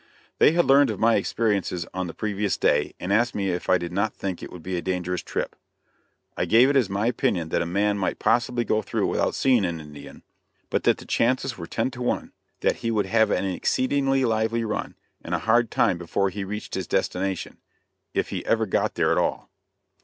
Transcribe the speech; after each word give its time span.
They 0.39 0.53
had 0.53 0.65
learned 0.65 0.89
of 0.89 0.99
my 0.99 1.13
experiences 1.13 1.85
of 1.93 2.07
the 2.07 2.15
previous 2.15 2.57
day, 2.57 2.95
and 2.99 3.13
asked 3.13 3.35
me 3.35 3.51
if 3.51 3.69
I 3.69 3.77
did 3.77 3.91
not 3.91 4.15
think 4.15 4.41
it 4.41 4.51
would 4.51 4.63
be 4.63 4.75
a 4.75 4.81
dangerous 4.81 5.21
trip. 5.21 5.55
I 6.35 6.45
gave 6.45 6.71
it 6.71 6.75
as 6.75 6.89
my 6.89 7.05
opinion 7.05 7.49
that 7.49 7.61
a 7.61 7.67
man 7.67 7.99
might 7.99 8.17
possibly 8.17 8.63
go 8.65 8.81
through 8.81 9.05
without 9.05 9.35
seeing 9.35 9.63
an 9.63 9.79
Indian, 9.79 10.23
but 10.71 10.85
that 10.85 10.97
the 10.97 11.05
chances 11.05 11.55
were 11.55 11.67
ten 11.67 11.91
to 11.91 12.01
one 12.01 12.31
that 12.61 12.77
he 12.77 12.89
would 12.89 13.05
have 13.05 13.29
an 13.29 13.45
exceedingly 13.45 14.25
lively 14.25 14.65
run 14.65 14.95
and 15.23 15.35
a 15.35 15.37
hard 15.37 15.69
time 15.69 15.99
before 15.99 16.31
he 16.31 16.43
reached 16.43 16.73
his 16.73 16.87
destination, 16.87 17.57
if 18.15 18.29
he 18.29 18.43
ever 18.47 18.65
got 18.65 18.95
there 18.95 19.11
at 19.11 19.19
all. 19.19 19.51